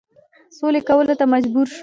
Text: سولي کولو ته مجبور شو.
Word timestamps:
سولي 0.57 0.81
کولو 0.87 1.13
ته 1.19 1.25
مجبور 1.33 1.65
شو. 1.73 1.79